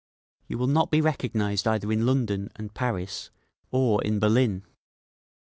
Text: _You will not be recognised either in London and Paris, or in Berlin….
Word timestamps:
_You 0.47 0.57
will 0.57 0.65
not 0.65 0.89
be 0.89 0.99
recognised 0.99 1.67
either 1.67 1.91
in 1.91 2.07
London 2.07 2.49
and 2.55 2.73
Paris, 2.73 3.29
or 3.69 4.03
in 4.03 4.17
Berlin…. 4.17 4.63